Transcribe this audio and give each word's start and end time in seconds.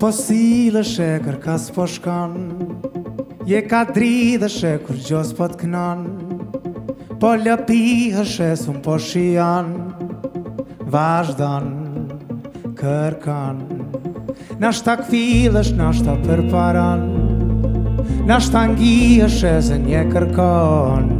Po 0.00 0.08
si 0.12 0.70
dhe 0.72 0.80
shekër 0.80 1.36
ka 1.44 1.56
s'po 1.60 1.84
shkon 1.86 2.36
Je 3.46 3.60
ka 3.68 3.82
dri 3.84 4.36
dhe 4.40 4.48
shekër 4.48 4.96
gjos 5.06 5.34
po 5.36 5.44
t'knon 5.52 6.06
Po 7.20 7.34
lëpi 7.36 7.80
hë 8.16 8.24
s'un 8.56 8.78
po 8.84 8.94
shian 8.96 9.68
Vazhdan, 10.94 11.68
kërkan 12.80 13.58
Nash 14.62 14.80
ta 14.84 14.94
këfilësh, 15.02 15.74
nash 15.76 16.00
ta 16.08 16.14
përparan 16.24 17.04
Nash 18.30 18.48
ta 18.56 18.64
ngi 18.72 18.96
hë 19.20 19.28
shesën 19.36 19.84
kërkon 20.16 21.10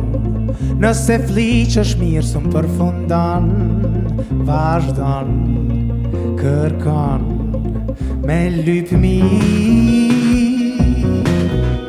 Nëse 0.80 1.20
fliqësh 1.28 1.92
mirë 2.00 2.24
së 2.32 2.42
më 2.46 2.54
përfundan 2.56 3.52
Vazhdan, 4.48 5.36
kërkan 6.40 7.28
Me 8.26 8.48
lypë 8.50 8.96
mi 9.00 9.16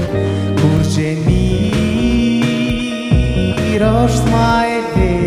Kur 0.59 0.81
gjeni 0.95 1.41
Mirë 3.55 3.89
është 4.03 4.27
ma 4.35 4.45
e 4.73 4.75
te 4.91 5.17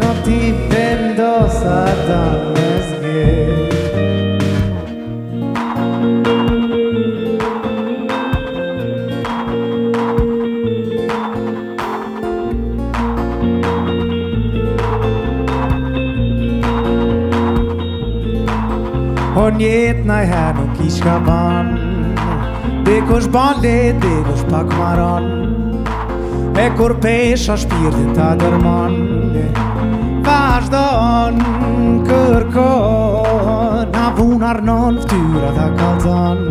Në 0.01 0.09
ti 0.25 0.39
pëndosa 0.71 1.79
danë 2.09 2.50
O 19.31 19.45
njetë 19.55 20.03
na 20.09 20.15
i 20.25 20.25
herë 20.27 20.57
nuk 20.57 20.79
i 20.83 20.89
shka 20.91 21.13
ban 21.23 21.69
Dhe 22.83 22.97
kush 23.07 23.29
ban 23.31 23.61
le, 23.63 23.93
dhe 24.03 24.09
kush 24.27 24.41
pak 24.49 24.73
maran 24.75 25.29
E 26.59 26.65
kur 26.75 26.91
pesha 27.05 27.55
shpirtin 27.61 28.11
ta 28.17 28.33
dërman 28.41 28.97
Vash 30.25 30.67
don, 30.73 31.39
kërkon 32.09 33.87
Na 33.95 34.09
vun 34.19 34.43
arnon, 34.51 34.99
ftyra 35.05 35.53
dhe 35.59 35.67
kalzon 35.79 36.43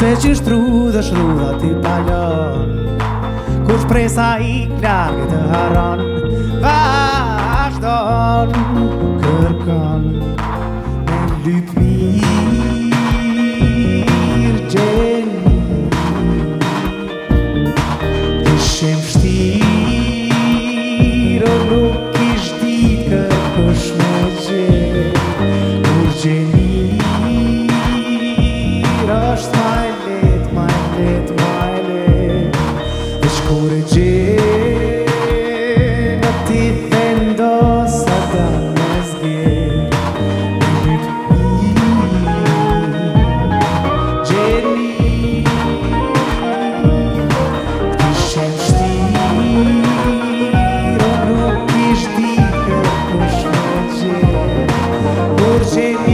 Se 0.00 0.14
që 0.22 0.32
shtru 0.40 0.62
dhe 0.96 1.02
shru 1.04 1.28
dhe 1.42 1.50
ti 1.60 1.74
palon 1.84 2.72
Kur 3.68 3.76
shpresa 3.84 4.30
i 4.40 4.54
klarë 4.80 5.28
të 5.34 5.42
haron 5.52 6.02
Vash 6.64 7.78
don, 7.84 8.56
kërkon 8.56 9.07
Deixem 18.44 18.94
vestir 19.00 21.42
ou 21.44 21.50
oh, 21.50 21.52
nu 21.64 21.78
City 55.78 56.07